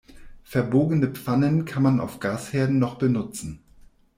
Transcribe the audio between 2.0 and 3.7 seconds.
Gasherden noch benutzen.